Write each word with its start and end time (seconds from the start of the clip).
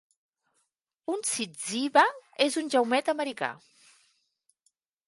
Un 1.15 1.21
zyzzyva 1.33 2.07
és 2.49 2.59
un 2.63 2.73
jaumet 2.77 3.13
americà. 3.17 3.53